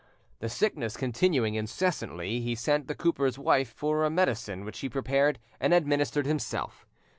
The 0.39 0.49
sickness 0.49 0.97
continuing 0.97 1.53
incessantly, 1.53 2.39
he 2.41 2.55
sent 2.55 2.87
the 2.87 2.95
cooper's 2.95 3.37
wife 3.37 3.71
for 3.71 4.03
a 4.03 4.09
medicine 4.09 4.65
which 4.65 4.79
he 4.79 4.89
prepared 4.89 5.37
and 5.59 5.75
administered 5.75 6.25
himself. 6.25 6.87